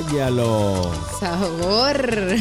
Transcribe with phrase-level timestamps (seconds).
[0.00, 0.90] Háyalo.
[1.18, 2.36] Sabor.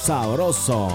[0.00, 0.88] Sabroso.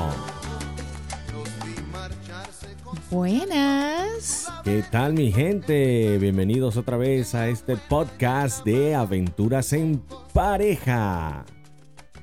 [3.11, 4.47] Buenas.
[4.63, 6.17] ¿Qué tal mi gente?
[6.17, 10.01] Bienvenidos otra vez a este podcast de aventuras en
[10.33, 11.45] pareja.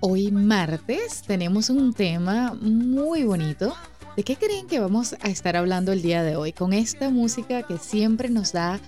[0.01, 3.73] Hoy martes tenemos un tema muy bonito.
[4.17, 6.53] ¿De qué creen que vamos a estar hablando el día de hoy?
[6.53, 8.79] Con esta música que siempre nos da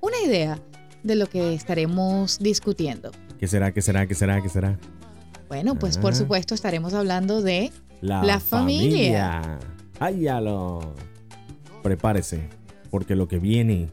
[0.00, 0.58] una idea
[1.02, 3.10] de lo que estaremos discutiendo.
[3.38, 3.72] ¿Qué será?
[3.72, 4.06] ¿Qué será?
[4.06, 4.40] ¿Qué será?
[4.40, 4.78] ¿Qué será?
[5.48, 6.16] Bueno, pues por Ah.
[6.16, 9.58] supuesto estaremos hablando de La, La familia.
[10.00, 10.94] Háyalo.
[11.82, 12.48] Prepárese,
[12.90, 13.90] porque lo que viene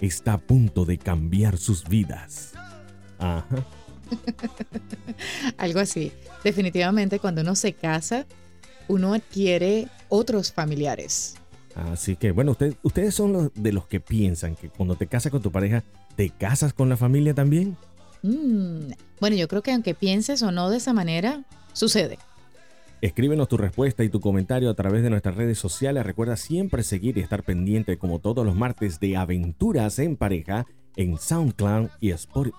[0.00, 2.52] está a punto de cambiar sus vidas.
[3.18, 3.44] Ajá.
[5.58, 6.12] algo así.
[6.42, 8.26] Definitivamente cuando uno se casa,
[8.88, 11.36] uno adquiere otros familiares.
[11.74, 15.32] Así que, bueno, usted- ustedes son los de los que piensan que cuando te casas
[15.32, 15.82] con tu pareja,
[16.16, 17.76] ¿te casas con la familia también?
[18.22, 22.18] Mm, Bueno, yo creo que aunque pienses o no de esa manera, sucede.
[23.00, 26.04] Escríbenos tu respuesta y tu comentario a través de nuestras redes sociales.
[26.04, 31.18] Recuerda siempre seguir y estar pendiente como todos los martes de Aventuras en Pareja en
[31.18, 32.54] SoundCloud y Spotify.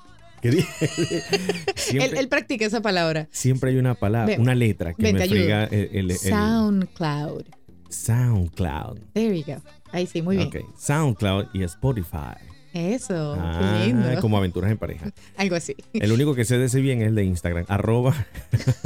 [1.93, 3.27] Él, él practica esa palabra.
[3.31, 7.43] siempre hay una palabra, Ven, una letra que ven, me friega el, el- el- SoundCloud.
[7.89, 8.99] SoundCloud.
[9.13, 9.61] There you go.
[9.91, 10.47] Ahí sí, muy bien.
[10.49, 12.35] Ok, SoundCloud y Spotify.
[12.73, 14.19] Eso, Ah, qué lindo.
[14.19, 15.11] como Aventuras en Pareja.
[15.37, 15.75] Algo así.
[15.93, 18.15] El único que sé de ese bien es el de Instagram, arroba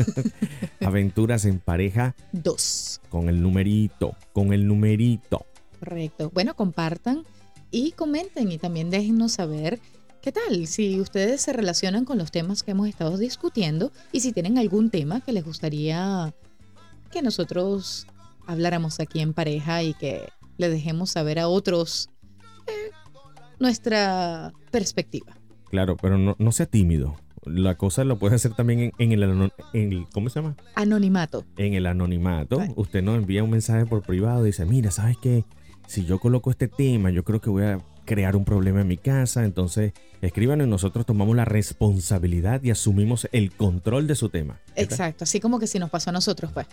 [0.82, 3.00] aventuras en pareja Dos.
[3.10, 5.46] con el numerito, con el numerito.
[5.80, 6.32] Correcto.
[6.34, 7.24] Bueno, compartan
[7.72, 9.80] y comenten y también déjennos saber
[10.22, 14.34] qué tal, si ustedes se relacionan con los temas que hemos estado discutiendo y si
[14.34, 16.34] tienen algún tema que les gustaría
[17.12, 18.08] que nosotros
[18.46, 20.28] habláramos aquí en pareja y que
[20.58, 22.10] le dejemos saber a otros
[22.68, 22.92] eh,
[23.60, 25.38] nuestra perspectiva.
[25.70, 27.16] Claro, pero no, no sea tímido.
[27.46, 30.58] La cosa lo puede hacer también en, en el, en el- ¿cómo se llama?
[30.76, 31.46] Anonimato.
[31.56, 32.60] En el anonimato.
[32.60, 32.74] Right.
[32.76, 35.46] Usted nos envía un mensaje por privado y dice, mira, ¿sabes qué?
[35.88, 38.98] Si yo coloco este tema, yo creo que voy a crear un problema en mi
[38.98, 39.46] casa.
[39.46, 44.60] Entonces, escríbanos y nosotros tomamos la responsabilidad y asumimos el control de su tema.
[44.76, 46.66] Exacto, así como que si nos pasó a nosotros, pues.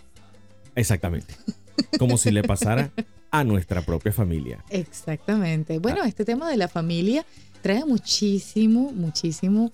[0.73, 1.35] Exactamente.
[1.99, 2.91] Como si le pasara
[3.29, 4.63] a nuestra propia familia.
[4.69, 5.77] Exactamente.
[5.77, 7.25] Bueno, este tema de la familia
[7.61, 9.71] trae muchísimo, muchísimo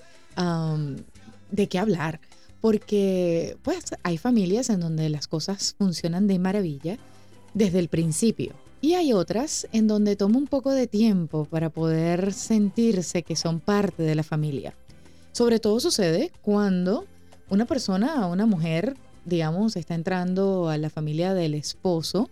[1.52, 2.20] de qué hablar,
[2.60, 6.98] porque pues hay familias en donde las cosas funcionan de maravilla
[7.54, 12.34] desde el principio y hay otras en donde toma un poco de tiempo para poder
[12.34, 14.74] sentirse que son parte de la familia.
[15.32, 17.06] Sobre todo sucede cuando
[17.50, 22.30] una persona, una mujer, digamos, está entrando a la familia del esposo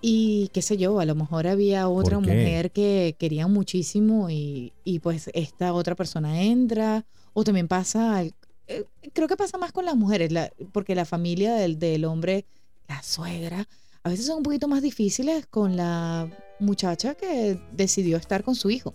[0.00, 5.00] y qué sé yo, a lo mejor había otra mujer que querían muchísimo y, y
[5.00, 9.96] pues esta otra persona entra o también pasa, eh, creo que pasa más con las
[9.96, 12.44] mujeres, la- porque la familia del, del hombre,
[12.88, 13.66] la suegra,
[14.02, 16.28] a veces son un poquito más difíciles con la
[16.60, 18.94] muchacha que decidió estar con su hijo.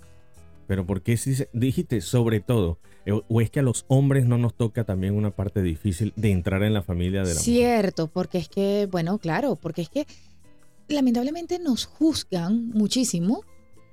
[0.67, 2.79] Pero ¿por qué si dijiste sobre todo?
[3.05, 6.31] Eh, ¿O es que a los hombres no nos toca también una parte difícil de
[6.31, 7.43] entrar en la familia de la mujer?
[7.43, 10.07] Cierto, porque es que, bueno, claro, porque es que
[10.87, 13.43] lamentablemente nos juzgan muchísimo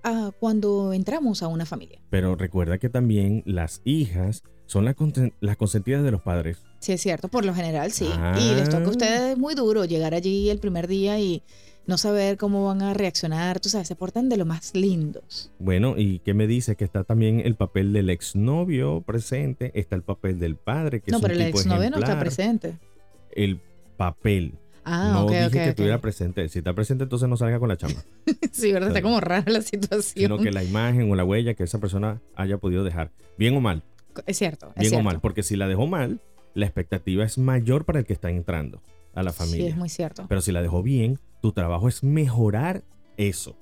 [0.05, 2.01] ah, cuando entramos a una familia.
[2.09, 6.63] Pero recuerda que también las hijas son las consentidas de los padres.
[6.81, 8.09] Sí, es cierto, por lo general sí.
[8.41, 8.91] Y les toca a Ah.
[8.91, 11.43] ustedes muy duro llegar allí el primer día y
[11.87, 13.61] no saber cómo van a reaccionar.
[13.61, 15.51] Tú sabes, se portan de lo más lindos.
[15.59, 16.77] Bueno, ¿y qué me dice?
[16.77, 21.19] Que está también el papel del exnovio presente, está el papel del padre, que no,
[21.19, 22.79] es pero un el tipo exnovio no está presente.
[23.33, 23.61] El
[23.97, 24.55] papel.
[24.85, 25.67] Ah, no ok, dije ok, que ok.
[25.69, 26.49] estuviera presente.
[26.49, 28.03] Si está presente, entonces no salga con la chamba.
[28.53, 28.89] Sí, ¿verdad?
[28.89, 30.03] Está como rara la situación.
[30.29, 33.11] sino que la imagen o la huella que esa persona haya podido dejar.
[33.37, 33.83] Bien o mal.
[34.27, 35.05] Es cierto, es Bien o cierto.
[35.05, 35.21] mal.
[35.21, 36.21] Porque si la dejó mal,
[36.55, 38.83] la expectativa es mayor para el que está entrando
[39.15, 39.69] a la Sí, familia.
[39.71, 40.27] es muy cierto.
[40.29, 42.83] Pero si la dejó bien, tu trabajo es mejorar
[43.17, 43.57] eso.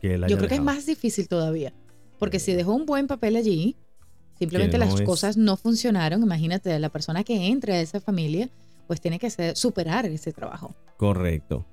[0.00, 1.72] Que él haya Yo creo que es más difícil todavía.
[2.18, 3.76] Porque si dejó un buen papel allí,
[4.38, 6.22] simplemente no las es- cosas no funcionaron.
[6.22, 8.48] Imagínate, la persona que entra a esa familia,
[8.86, 10.74] pues tiene que ser- superar ese trabajo.
[10.96, 11.66] Correcto.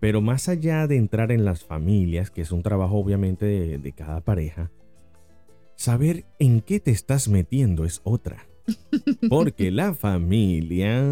[0.00, 3.92] Pero más allá de entrar en las familias, que es un trabajo obviamente de, de
[3.92, 4.70] cada pareja,
[5.76, 8.46] saber en qué te estás metiendo es otra.
[9.28, 11.02] Porque la familia...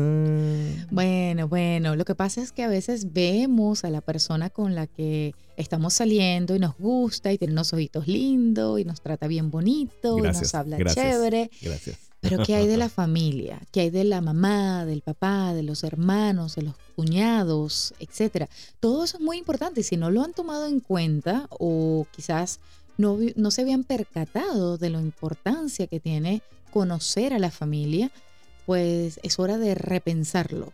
[0.91, 4.87] Bueno, bueno, lo que pasa es que a veces vemos a la persona con la
[4.87, 9.51] que estamos saliendo y nos gusta y tiene unos ojitos lindos y nos trata bien
[9.51, 11.07] bonito y nos habla gracias.
[11.07, 11.51] chévere.
[11.61, 11.99] Gracias.
[12.21, 13.61] Pero ¿qué hay de la familia?
[13.73, 18.49] ¿Qué hay de la mamá, del papá, de los hermanos, de los cuñados, etcétera.
[18.79, 22.61] Todo eso es muy importante y si no lo han tomado en cuenta o quizás
[22.99, 28.11] no, no se habían percatado de la importancia que tiene conocer a la familia,
[28.67, 30.73] pues es hora de repensarlo.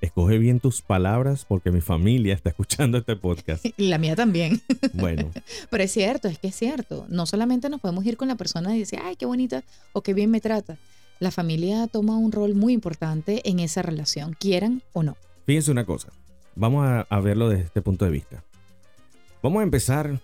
[0.00, 3.64] Escoge bien tus palabras porque mi familia está escuchando este podcast.
[3.64, 4.62] Y la mía también.
[4.92, 5.30] Bueno,
[5.70, 7.06] Pero es cierto, es que es cierto.
[7.08, 10.14] No solamente nos podemos ir con la persona y decir, ay, qué bonita o qué
[10.14, 10.78] bien me trata.
[11.18, 15.16] La familia toma un rol muy importante en esa relación, quieran o no.
[15.46, 16.10] fíjense una cosa.
[16.54, 18.44] Vamos a, a verlo desde este punto de vista.
[19.42, 20.20] Vamos a empezar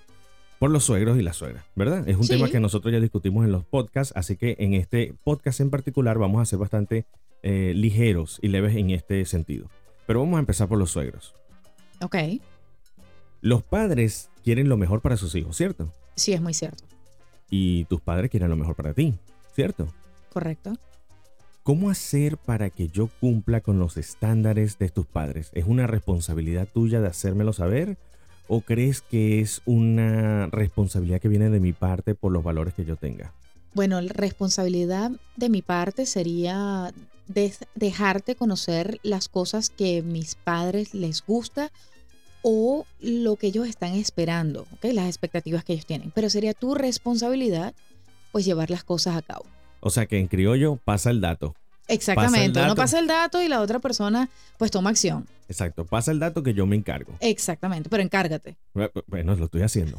[0.65, 2.09] por los suegros y las suegras, ¿verdad?
[2.09, 2.31] Es un Sí.
[2.31, 6.17] tema que nosotros ya discutimos en los podcasts, así que en este podcast en particular
[6.19, 7.05] vamos a ser bastante
[7.43, 9.69] eh, ligeros y leves en este sentido.
[10.07, 11.35] Pero vamos a empezar por los suegros.
[12.01, 12.17] Ok,
[13.43, 15.93] Los padres quieren lo mejor para sus hijos, ¿cierto?
[16.17, 16.83] sí es muy cierto.
[17.51, 19.13] Y tus padres quieren lo mejor para ti,
[19.55, 19.87] ¿cierto?
[20.33, 20.73] Correcto.
[21.63, 25.51] ¿Cómo hacer para que yo cumpla con los estándares de tus padres?
[25.53, 27.99] ¿Es una responsabilidad tuya de hacérmelo saber?
[28.47, 32.85] ¿O crees que es una responsabilidad que viene de mi parte por los valores que
[32.85, 33.33] yo tenga?
[33.73, 36.93] Bueno, la responsabilidad de mi parte sería
[37.75, 41.73] dejarte conocer las cosas que mis padres les gusta
[42.43, 44.85] o lo que ellos están esperando, ¿ok?
[44.93, 46.13] las expectativas que ellos tienen.
[46.15, 47.75] Pero sería tu responsabilidad,
[48.33, 49.47] pues, llevar las cosas a cabo.
[49.81, 51.55] O sea que en criollo pasa el dato.
[51.95, 52.61] Exactamente.
[52.63, 55.27] Uno pasa el dato y la otra persona, pues, toma acción.
[55.49, 57.13] Exacto, pasa el dato que yo me encargo.
[57.21, 57.89] Exactamente.
[57.91, 58.57] Pero encárgate.
[59.07, 59.99] Bueno, lo estoy haciendo.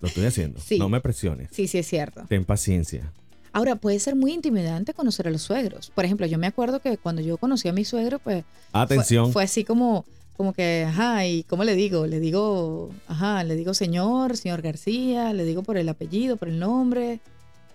[0.00, 0.60] Lo estoy haciendo.
[0.64, 0.78] Sí.
[0.78, 1.48] No me presiones.
[1.52, 2.24] Sí, sí, es cierto.
[2.28, 3.12] Ten paciencia.
[3.52, 5.90] Ahora, puede ser muy intimidante conocer a los suegros.
[5.94, 9.32] Por ejemplo, yo me acuerdo que cuando yo conocí a mi suegro, pues fue- Atención.
[9.32, 10.04] Fue, así como,
[10.36, 12.06] como que, ajá, ¿y cómo le digo?
[12.06, 16.58] Le digo, ajá, le digo señor, señor García, le digo por el apellido, por el
[16.60, 17.18] nombre,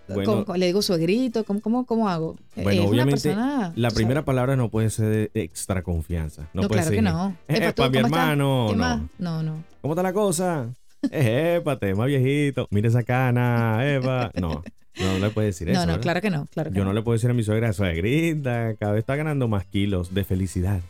[0.08, 2.36] Bueno, ¿Cómo- cómo- le digo suegrito, ¿cómo, cómo, cómo hago?
[2.54, 4.26] Bueno, Es una obviamente, persona, la primera sabes.
[4.26, 6.42] palabra no puede ser de extra confianza.
[6.54, 6.94] No, No, puede claro ser.
[6.96, 7.36] que no.
[7.48, 8.66] "Eh, Epa, tú, mi hermano.
[8.70, 9.08] ¿Qué No.
[9.18, 9.64] No, no.
[9.82, 10.68] ¿Cómo está la cosa?
[11.10, 12.66] Épate, más viejito.
[12.70, 14.30] Mira esa cana, Eva.
[14.40, 14.62] No,
[14.98, 15.80] no le puede decir eso.
[15.80, 16.02] No, no, ¿verdad?
[16.02, 16.90] claro que no, claro que Yo no.
[16.90, 20.24] no le puedo decir a mi suegra, suegrita, cada vez está ganando más kilos de
[20.24, 20.80] felicidad.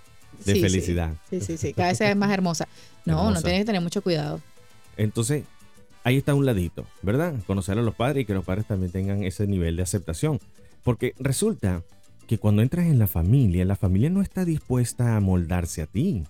[0.44, 1.14] De Sí, felicidad.
[1.30, 2.68] Sí, sí, sí, cada vez es más hermosa.
[3.06, 4.40] No, no tienes que tener mucho cuidado.
[4.96, 5.44] Entonces,
[6.06, 7.34] ahí está un ladito, ¿verdad?
[7.48, 10.38] Conocer a los padres y que los padres también tengan ese nivel de aceptación.
[10.84, 11.82] Porque resulta
[12.28, 16.22] que cuando entras en la familia, la familia no está dispuesta a moldarse a ti.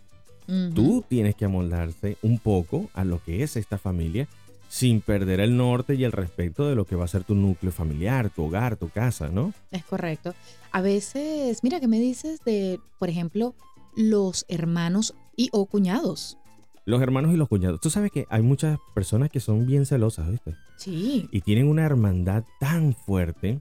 [0.75, 4.28] Tú tienes que amoldarse un poco a lo que es esta familia
[4.70, 7.70] sin perder el norte y el respeto de lo que va a ser tu núcleo
[7.70, 9.52] familiar, tu hogar, tu casa, ¿no?
[9.72, 10.34] Es correcto.
[10.72, 13.55] A veces, mira, ¿qué me dices de, por ejemplo,
[13.94, 16.38] los hermanos y o cuñados?
[16.87, 17.81] Los hermanos y los cuñados.
[17.81, 20.55] Tú sabes que hay muchas personas que son bien celosas, ¿viste?
[20.77, 23.61] Sí, Y tienen una hermandad tan fuerte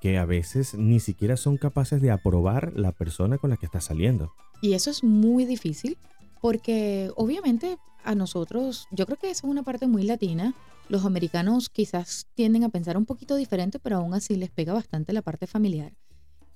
[0.00, 3.80] que a veces ni siquiera son capaces de aprobar la persona con la que está
[3.80, 4.32] saliendo.
[4.62, 5.96] y eso es muy difícil
[6.40, 10.54] porque obviamente a nosotros, yo creo que eso es una parte muy latina.
[10.88, 15.12] Los americanos quizás tienden a pensar un poquito diferente, pero aún así les pega bastante
[15.12, 15.92] la parte familiar.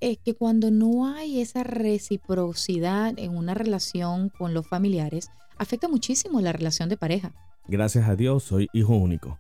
[0.05, 6.41] Es que cuando no hay esa reciprocidad en una relación con los familiares, afecta muchísimo
[6.43, 7.33] la relación de pareja.
[7.69, 9.39] Gracias a Dios soy hijo único.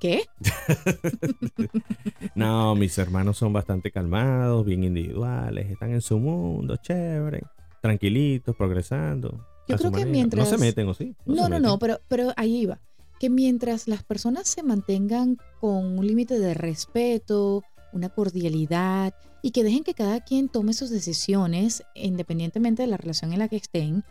[0.00, 0.22] ¿Qué?
[2.34, 7.42] No, mis hermanos son bastante calmados, bien individuales, están en su mundo, chévere,
[7.82, 9.44] tranquilitos, progresando.
[9.66, 10.10] Yo creo que manera.
[10.12, 11.14] mientras- No se meten, ¿o sí?
[11.26, 11.62] No, no, meten.
[11.62, 12.78] no, pero, pero ahí iba.
[13.18, 19.64] Que mientras las personas se mantengan con un límite de respeto, una cordialidad y que
[19.64, 24.04] dejen que cada quien tome sus decisiones independientemente de la relación en la que estén,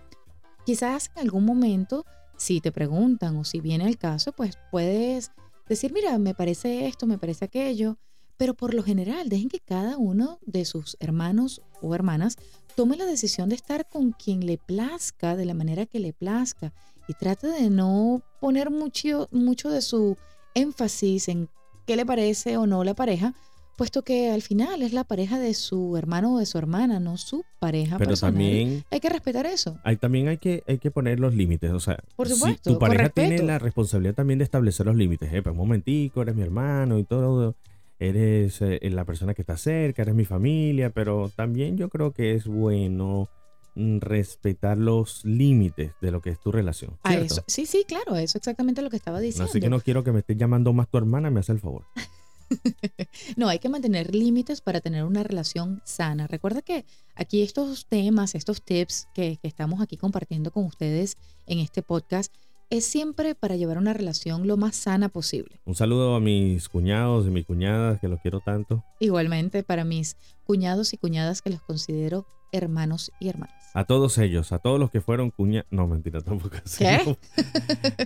[0.65, 2.05] quizás en algún momento,
[2.37, 5.31] si te preguntan o si viene el caso, pues puedes
[5.67, 7.97] decir, mira, me parece esto, me parece aquello,
[8.37, 12.37] pero por lo general dejen que cada uno de sus hermanos o hermanas
[12.75, 16.73] tome la decisión de estar con quien le plazca, de la manera que le plazca,
[17.07, 20.17] y trate de no poner mucho, mucho de su
[20.53, 21.49] énfasis en
[21.85, 23.33] qué le parece o no la pareja,
[23.77, 27.15] puesto que al final es la pareja de su hermano o de su hermana, no
[27.17, 28.33] su pareja Pero personal.
[28.33, 29.77] también Hay que respetar eso.
[29.83, 31.71] hay, también hay que, hay que poner los límites.
[31.71, 35.31] O sea, Por si supuesto, tu pareja tiene la responsabilidad también de establecer los límites.
[35.31, 37.55] Eh, pues, un momentico, eres mi hermano y todo.
[37.99, 42.33] Eres eh, la persona que está cerca, eres mi familia, pero también yo creo que
[42.33, 43.29] es bueno
[43.75, 46.97] mm, respetar los límites de lo que es tu relación.
[47.03, 47.25] A ¿cierto?
[47.25, 47.43] eso.
[47.47, 49.49] Sí, sí, claro, eso es exactamente lo que estaba diciendo.
[49.49, 51.83] Así que no quiero que me estés llamando más tu hermana, me hace el favor.
[53.35, 56.27] No, hay que mantener límites para tener una relación sana.
[56.27, 56.85] Recuerda que
[57.15, 62.33] aquí estos temas, estos tips que, que estamos aquí compartiendo con ustedes en este podcast,
[62.69, 65.59] es siempre para llevar una relación lo más sana posible.
[65.65, 68.83] Un saludo a mis cuñados y mis cuñadas, que los quiero tanto.
[68.99, 73.55] Igualmente para mis cuñados y cuñadas que los considero hermanos y hermanas.
[73.73, 75.65] A todos ellos, a todos los que fueron cuña...
[75.69, 76.83] No, mentira, tampoco así.
[76.83, 77.17] ¿Qué?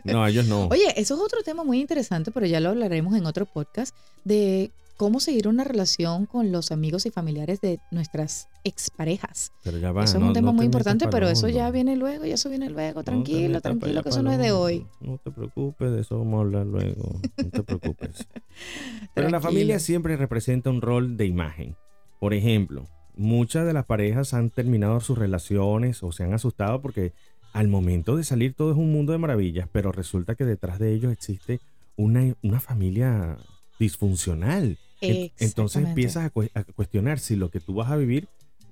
[0.06, 0.68] No, a ellos no.
[0.72, 3.96] Oye, eso es otro tema muy interesante, pero ya lo hablaremos en otro podcast,
[4.26, 9.52] de cómo seguir una relación con los amigos y familiares de nuestras exparejas.
[9.64, 11.96] Pero ya va, eso es no- un tema no muy importante, pero eso ya viene
[11.96, 13.04] luego, ya eso viene luego.
[13.04, 14.86] Tranquilo, tranquilo, que eso no es de hoy.
[15.00, 17.20] No te preocupes, de eso vamos a hablar luego.
[17.38, 18.28] No te preocupes.
[19.16, 21.76] Pero la familia siempre representa un rol de imagen.
[22.20, 27.14] Por ejemplo, muchas de las parejas han terminado sus relaciones o se han asustado porque
[27.54, 30.94] al momento de salir todo es un mundo de maravillas, pero resulta que detrás de
[30.94, 31.60] ellos existe
[31.98, 33.38] una, una familia
[33.80, 34.78] disfuncional.
[35.02, 38.28] En- Entonces empiezas a cuestionar si lo que tú vas a vivir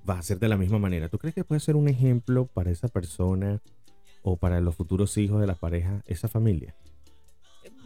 [0.08, 1.08] va a ser de la misma manera.
[1.08, 3.60] ¿Tú crees que puede ser un ejemplo para esa persona
[4.22, 6.74] o para los futuros hijos de la pareja, esa familia?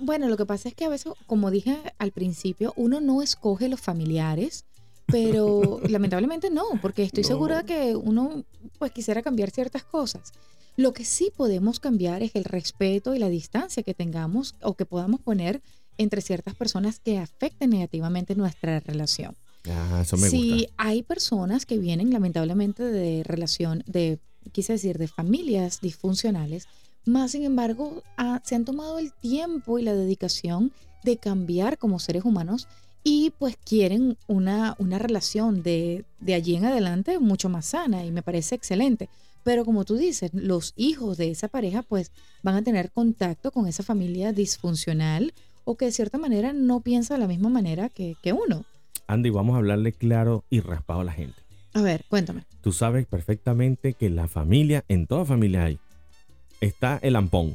[0.00, 3.68] Bueno, lo que pasa es que a veces, como dije al principio, uno no escoge
[3.68, 4.64] los familiares,
[5.06, 7.28] pero lamentablemente no, porque estoy No.
[7.28, 8.44] segura que uno
[8.78, 10.32] pues quisiera cambiar ciertas cosas.
[10.76, 14.86] Lo que sí podemos cambiar es el respeto y la distancia que tengamos o que
[14.86, 15.62] podamos poner
[15.98, 19.36] entre ciertas personas que afecten negativamente nuestra relación.
[19.70, 20.72] Ah, eso me si gusta.
[20.78, 24.18] hay personas que vienen lamentablemente de relación, de,
[24.52, 26.66] quise decir, de familias disfuncionales,
[27.06, 30.72] más sin embargo ah, se han tomado el tiempo y la dedicación
[31.04, 32.66] de cambiar como seres humanos
[33.04, 38.10] y pues quieren una, una relación de, de allí en adelante mucho más sana y
[38.10, 39.08] me parece excelente.
[39.44, 42.10] Pero como tú dices, los hijos de esa pareja pues
[42.42, 45.34] van a tener contacto con esa familia disfuncional
[45.64, 48.64] o que de cierta manera no piensa de la misma manera que, que uno.
[49.06, 51.36] Andy, vamos a hablarle claro y raspado a la gente.
[51.74, 52.44] A ver, cuéntame.
[52.62, 55.78] Tú sabes perfectamente que la familia, en toda familia hay,
[56.62, 57.54] está el ampón,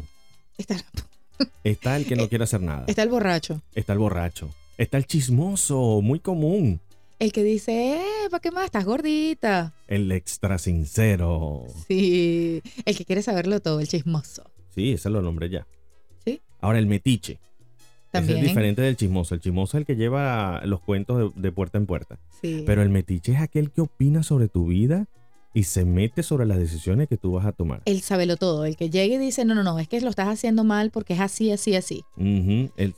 [0.60, 0.76] Está,
[1.64, 3.62] está el que no quiere hacer nada, está el borracho.
[3.74, 4.50] está el borracho,
[4.84, 6.80] está el chismoso, muy común,
[7.20, 8.66] El que dice, eh, ¿para qué más?
[8.66, 9.74] Estás gordita.
[9.88, 11.66] el extra sincero.
[11.88, 12.62] Sí.
[12.86, 14.44] El que quiere saberlo todo, el chismoso.
[14.74, 15.68] Sí, ese lo nombré ya.
[16.26, 16.42] Sí.
[16.62, 17.40] Ahora el metiche.
[18.12, 18.38] También.
[18.38, 19.36] Ese es diferente del chismoso.
[19.36, 22.18] El chismoso es el que lleva los cuentos de, de puerta en puerta.
[22.42, 22.64] Sí.
[22.66, 25.08] Pero el metiche es aquel que opina sobre tu vida
[25.54, 27.82] y se mete sobre las decisiones que tú vas a tomar.
[27.86, 30.28] el sabelo todo, el que llega y dice, no, no, no, es que lo estás
[30.28, 32.04] haciendo mal porque es así, así, así.
[32.18, 32.94] Ujú, el-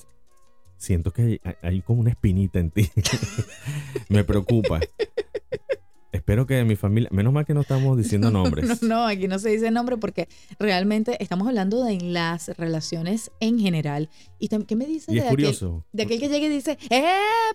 [0.81, 2.89] siento que hay, hay como una espinita en ti.
[4.09, 4.79] Me preocupa.
[6.11, 8.81] Espero que mi familia, menos mal que no estamos diciendo nombres.
[8.81, 10.27] No, no, aquí no se dice nombre porque
[10.59, 14.09] realmente estamos hablando de las relaciones en general.
[14.37, 15.85] ¿Y qué me dices Y de es aquel, curioso.
[15.93, 17.03] de aquel que llega y dice, ¡eh,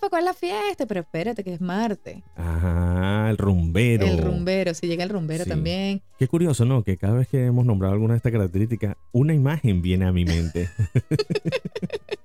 [0.00, 0.86] para cuál es la fiesta!
[0.86, 2.22] Pero espérate, que es Marte.
[2.34, 4.06] Ajá, el rumbero.
[4.06, 5.50] El rumbero, si llega el rumbero Sí.
[5.50, 6.02] también.
[6.18, 6.82] Qué curioso, ¿no?
[6.82, 10.24] Que cada vez que hemos nombrado alguna de estas características, una imagen viene a mi
[10.24, 10.70] mente.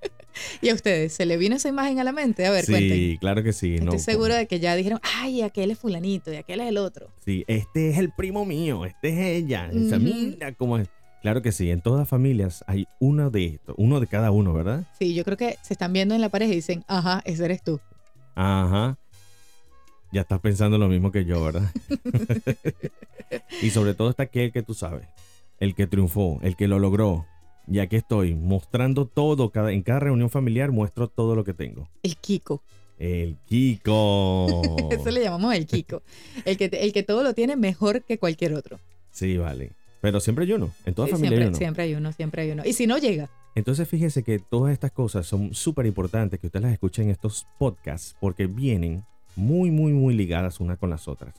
[0.62, 1.13] ¿Y a ustedes?
[1.13, 2.45] ¿Se le vino esa imagen a la mente?
[2.45, 3.17] A ver, sí, cuenten.
[3.17, 3.75] claro que sí.
[3.75, 6.77] Estoy no, segura de que ya dijeron, ay, aquel es fulanito y aquel es el
[6.77, 7.10] otro.
[7.24, 9.69] Sí, este es el primo mío, este es ella.
[9.71, 10.05] Esa, Ujú.
[10.05, 10.89] mira cómo es.
[11.21, 14.88] Claro que sí, en todas familias hay uno de estos, uno de cada uno, ¿verdad?
[14.98, 17.62] Sí, yo creo que se están viendo en la pareja y dicen, ajá, ese eres
[17.63, 17.79] tú.
[18.33, 18.98] Ajá.
[20.12, 21.71] Ya estás pensando lo mismo que yo, ¿verdad?
[23.62, 25.07] y sobre todo está aquel que tú sabes,
[25.60, 27.27] el que triunfó, el que lo logró.
[27.72, 31.88] Y aquí estoy, mostrando todo, cada, en cada reunión familiar muestro todo lo que tengo.
[32.04, 32.62] El Kiko.
[33.00, 34.62] El Kiko.
[34.92, 36.04] Eso le llamamos el Kiko.
[36.44, 38.78] El que, el que todo lo tiene mejor que cualquier otro.
[39.12, 39.72] Sí, vale.
[40.01, 41.58] Pero siempre hay uno, en toda Sí, familia siempre, hay uno.
[41.58, 42.63] siempre hay uno, siempre hay uno.
[42.66, 46.60] Y si no llega, Entonces fíjese que todas estas cosas son súper importantes que usted
[46.62, 49.04] las escuche en estos podcasts porque vienen
[49.38, 51.36] muy, muy, muy ligadas una con las otras.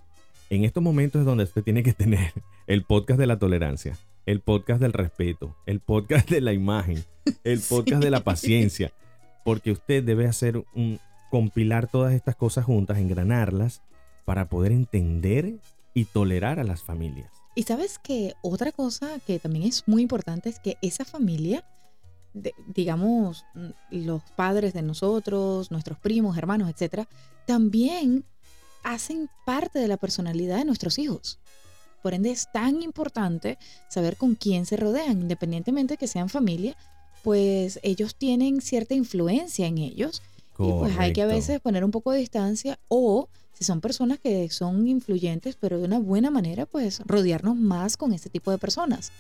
[0.48, 2.32] En estos momentos es donde usted tiene que tener
[2.66, 7.04] el podcast de la tolerancia, el podcast del respeto, el podcast de la imagen,
[7.44, 8.92] el podcast de la paciencia,
[9.44, 10.98] porque usted debe hacer un
[11.30, 13.82] compilar todas estas cosas juntas, engranarlas
[14.24, 15.54] para poder entender
[15.94, 17.30] y tolerar a las familias.
[17.54, 21.64] Y sabes que otra cosa que también es muy importante es que esa familia,
[22.32, 23.70] de- digamos, mm,
[24.06, 27.08] los padres de nosotros, nuestros primos, hermanos, etcétera,
[27.46, 28.24] también
[28.84, 31.38] hacen parte de la personalidad de nuestros hijos.
[32.02, 36.76] Por ende, es tan importante saber con quién se rodean, independientemente de que sean familia,
[37.22, 40.22] pues ellos tienen cierta influencia en ellos
[40.58, 44.18] y pues hay que a veces poner un poco de distancia o si son personas
[44.18, 48.58] que son influyentes, pero de una buena manera, pues rodearnos más con este tipo de
[48.58, 49.12] personas,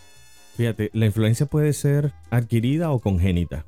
[0.56, 3.64] Fíjate, la influencia puede ser adquirida o congénita.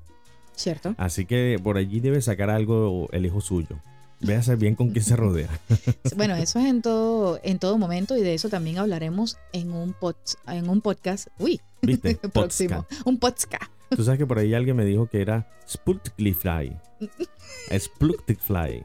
[0.57, 0.95] ¿cierto?
[0.99, 3.79] Así que por allí debe sacar algo el hijo suyo.
[4.27, 5.49] Véase bien con quién se rodea.
[6.17, 9.95] Bueno, eso es en todo, en todo momento y de eso también hablaremos en un,
[9.95, 12.15] pod- en un podcast, uy, ¿Viste?
[12.33, 13.71] próximo, un podcast.
[13.91, 16.77] Tú sabes que por ahí alguien me dijo que era Sputnikfly.
[17.79, 18.85] Sputnikfly.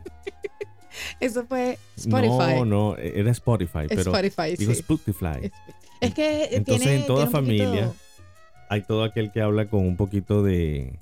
[1.20, 2.56] Eso fue Spotify.
[2.56, 4.80] No, no, era Spotify, pero Spotify, digo sí.
[4.80, 5.52] Spotify.
[6.02, 7.92] Es que Entonces tiene- en toda poquito- familia
[8.70, 11.00] hay todo aquel que habla con un poquito de,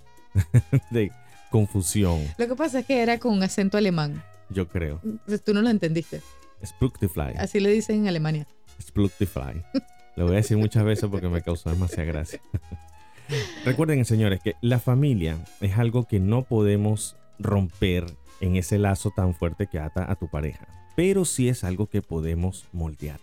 [0.91, 1.11] de
[1.49, 4.23] confusión, Lo que pasa es que era con acento alemán.
[4.49, 5.01] yo creo.
[5.45, 6.21] Tú no lo entendiste.
[6.61, 7.33] Spotify.
[7.37, 8.47] Así le dicen en Alemania.
[8.79, 9.61] Spotify.
[10.15, 12.39] Lo voy a decir muchas veces porque me causó demasiada gracia.
[13.65, 18.05] Recuerden, señores, que la familia es algo que no podemos romper
[18.39, 22.01] en ese lazo tan fuerte que ata a tu pareja, pero sí es algo que
[22.01, 23.19] podemos moldear.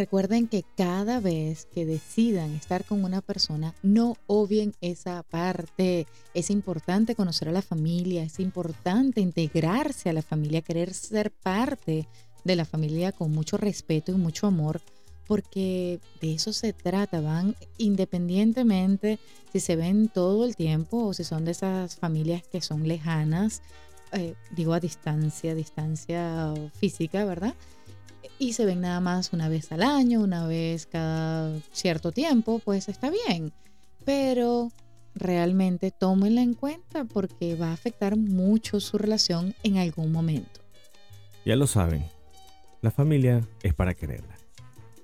[0.00, 6.06] Recuerden que cada vez que decidan estar con una persona, no obvien esa parte.
[6.32, 12.08] Es importante conocer a la familia, es importante integrarse a la familia, querer ser parte
[12.44, 14.80] de la familia con mucho respeto y mucho amor,
[15.26, 17.20] porque de eso se trata.
[17.20, 19.18] Van independientemente
[19.52, 23.60] si se ven todo el tiempo o si son de esas familias que son lejanas,
[24.12, 27.54] eh, digo a distancia, distancia física, ¿verdad?
[28.40, 32.88] Y se ven nada más una vez al año, una vez cada cierto tiempo, pues
[32.88, 33.52] está bien.
[34.06, 34.72] Pero
[35.14, 40.60] realmente tómenla en cuenta porque va a afectar mucho su relación en algún momento.
[41.44, 42.02] Ya lo saben,
[42.80, 44.38] la familia es para quererla,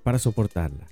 [0.02, 0.86] para soportarla.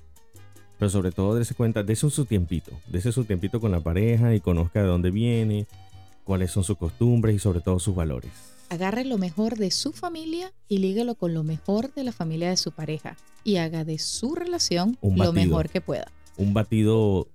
[0.77, 4.39] Pero sobre todo, dése cuenta, dése su tiempito, dése su tiempito con la pareja y
[4.39, 5.65] conozca de dónde viene,
[6.25, 8.31] cuáles son sus costumbres y sobre todo sus valores.
[8.69, 12.57] Agarre lo mejor de su familia y líguelo con lo mejor de la familia de
[12.57, 13.15] su pareja
[13.45, 16.11] y haga de su relación lo mejor que pueda.
[16.35, 17.27] Un batido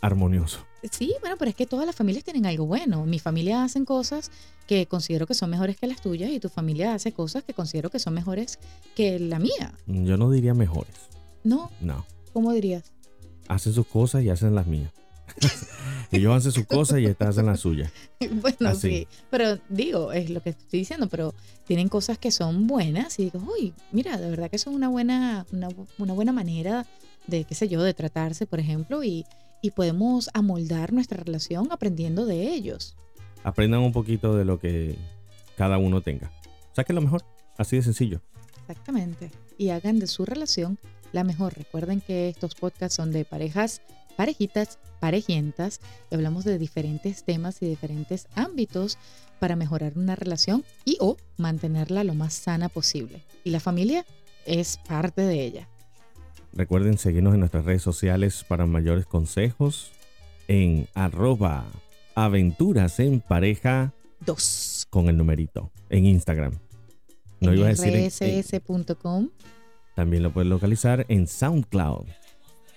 [0.00, 0.60] armonioso.
[0.92, 3.04] Sí, bueno, pero es que todas las familias tienen algo bueno.
[3.04, 4.30] Mi familia hacen cosas
[4.68, 7.90] que considero que son mejores que las tuyas y tu familia hace cosas que considero
[7.90, 8.60] que son mejores
[8.94, 9.74] que la mía.
[9.86, 10.94] Yo no diría mejores,
[11.42, 12.06] No, no.
[12.32, 12.92] ¿cómo dirías?
[13.48, 14.92] Hacen sus cosas y hacen las mías.
[16.12, 17.90] Ellos hacen sus cosas y estas hacen las suyas.
[18.30, 18.88] bueno, Así.
[18.88, 21.34] sí, pero digo, es lo que estoy diciendo, pero
[21.66, 25.46] tienen cosas que son buenas y digo, uy, mira, de verdad que es una buena,
[25.52, 25.68] una,
[25.98, 26.86] una buena manera
[27.26, 29.24] de, qué sé yo, de tratarse, por ejemplo, y,
[29.62, 32.96] y podemos amoldar nuestra relación aprendiendo de ellos.
[33.42, 34.96] Aprendan un poquito de lo que
[35.56, 36.30] cada uno tenga.
[36.72, 37.24] Saquen lo mejor,
[37.58, 38.20] así de sencillo.
[38.60, 39.30] Exactamente.
[39.58, 40.78] Y hagan de su relación
[41.12, 41.54] la mejor.
[41.54, 43.80] Recuerden que estos podcasts son de parejas,
[44.16, 45.80] parejitas, parejientas.
[46.10, 48.98] Y hablamos de diferentes temas y diferentes ámbitos
[49.38, 53.22] para mejorar una relación y o mantenerla lo más sana posible.
[53.44, 54.04] Y la familia
[54.46, 55.68] es parte de ella.
[56.52, 59.92] Recuerden seguirnos en nuestras redes sociales para mayores consejos
[60.48, 61.66] en arroba
[62.14, 63.92] aventuras en pareja
[64.24, 64.86] Dos.
[64.88, 66.58] con el numerito en Instagram.
[67.40, 69.28] No en iba a decir rss.com
[69.96, 72.04] también lo puedes localizar en SoundCloud.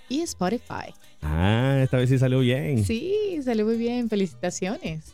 [0.09, 0.93] Y Spotify.
[1.21, 2.83] Ah, esta vez sí salió bien.
[2.83, 4.09] Sí, salió muy bien.
[4.09, 5.13] Felicitaciones.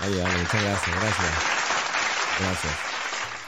[0.00, 1.32] Ay, vale, muchas gracias, gracias.
[2.40, 2.72] Gracias.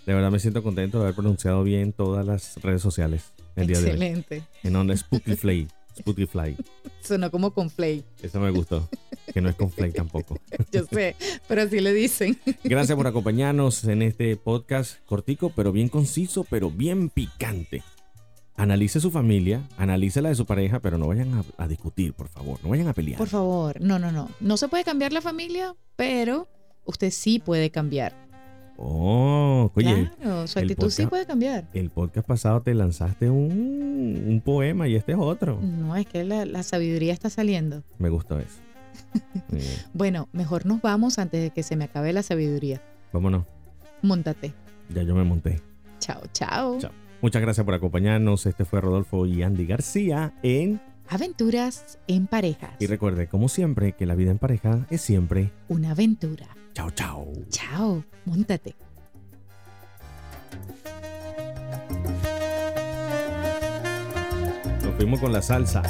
[0.06, 3.78] De verdad me siento contento de haber pronunciado bien todas las redes sociales el día
[3.78, 3.90] de hoy.
[3.90, 4.42] Excelente.
[4.62, 5.66] En onda Spotify.
[5.96, 6.56] Spotify.
[7.00, 8.04] Sonó como con Flay.
[8.22, 8.88] Eso me gustó.
[9.32, 10.38] Que no es con Flay tampoco.
[10.72, 11.16] Yo sé,
[11.48, 12.38] pero así le dicen.
[12.64, 17.82] Gracias por acompañarnos en este podcast cortico, pero bien conciso, pero bien picante.
[18.56, 22.28] Analice su familia, analice la de su pareja, pero no vayan a, a discutir, por
[22.28, 22.58] favor.
[22.62, 23.18] No vayan a pelear.
[23.18, 24.28] Por favor, no, no, no.
[24.40, 26.46] No se puede cambiar la familia, pero
[26.84, 28.14] usted sí puede cambiar.
[28.76, 31.68] Oh, oye, claro, su actitud sí puede cambiar.
[31.74, 35.60] el podcast pasado te lanzaste un, un poema y este es otro.
[35.60, 37.82] No, es que la, la sabiduría está saliendo.
[37.98, 38.60] Me gustó eso.
[39.92, 42.80] Bueno, mejor nos vamos antes de que se me acabe la sabiduría.
[43.12, 43.44] Vámonos.
[44.02, 44.54] Móntate.
[44.92, 45.60] Ya yo me monté.
[46.00, 46.78] Chao, chao.
[46.78, 46.90] Chao.
[47.24, 48.44] Muchas gracias por acompañarnos.
[48.44, 50.78] Este fue Rodolfo y Andy García en...
[51.08, 52.72] Aventuras en parejas.
[52.80, 55.50] Y recuerde, como siempre, que la vida en pareja es siempre...
[55.68, 56.46] Una aventura.
[56.74, 57.32] Chao, chao.
[57.48, 58.74] Chao, móntate.
[64.82, 65.82] Nos fuimos con la salsa.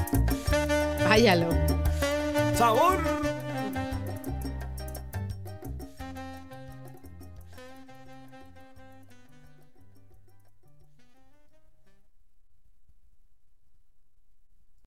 [1.04, 1.48] Váyalo.
[2.54, 3.23] ¡Sabor!